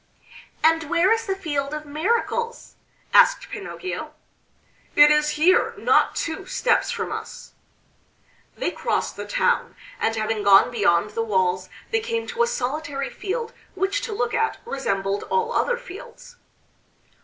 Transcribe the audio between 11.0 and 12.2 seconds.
the walls they